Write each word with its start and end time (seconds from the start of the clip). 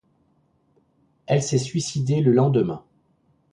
Elle 1.27 1.43
s'est 1.43 1.59
suicidée 1.59 2.21
le 2.21 2.31
lendemain. 2.33 2.83